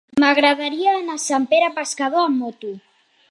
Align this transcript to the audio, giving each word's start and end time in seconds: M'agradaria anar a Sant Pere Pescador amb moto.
M'agradaria 0.21 0.93
anar 1.01 1.17
a 1.19 1.23
Sant 1.25 1.45
Pere 1.53 1.69
Pescador 1.77 2.25
amb 2.31 2.43
moto. 2.47 2.73